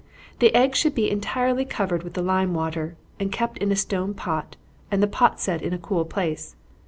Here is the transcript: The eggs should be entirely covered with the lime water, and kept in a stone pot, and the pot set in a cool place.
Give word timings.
The 0.39 0.51
eggs 0.55 0.79
should 0.79 0.95
be 0.95 1.11
entirely 1.11 1.63
covered 1.63 2.01
with 2.01 2.15
the 2.15 2.23
lime 2.23 2.55
water, 2.55 2.95
and 3.19 3.31
kept 3.31 3.59
in 3.59 3.71
a 3.71 3.75
stone 3.75 4.15
pot, 4.15 4.55
and 4.89 5.03
the 5.03 5.07
pot 5.07 5.39
set 5.39 5.61
in 5.61 5.73
a 5.73 5.77
cool 5.77 6.05
place. 6.05 6.55